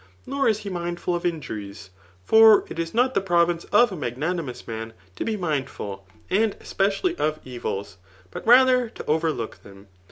[0.27, 1.91] ^^^^ i* ^^ mindful of usuries;
[2.23, 7.19] for it is Bot the province of a magnanimous man to be mindfnli and espedafiy
[7.19, 7.97] of evib;
[8.31, 9.89] but rather to overlook diem.